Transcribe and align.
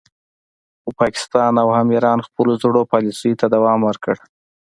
خو 0.81 0.89
پاکستان 1.01 1.53
او 1.63 1.69
هم 1.77 1.87
ایران 1.95 2.19
خپلو 2.27 2.51
زړو 2.63 2.81
پالیسیو 2.91 3.39
ته 3.39 3.45
دوام 3.55 3.79
ورکړ 3.83 4.15